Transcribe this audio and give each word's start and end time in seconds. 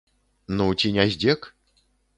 Ну, 0.61 0.65
ці 0.79 0.93
не 0.97 1.07
здзек? 1.13 1.47